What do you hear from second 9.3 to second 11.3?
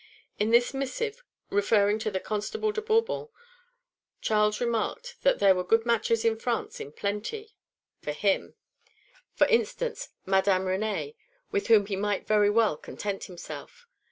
for instance, Madame Renée,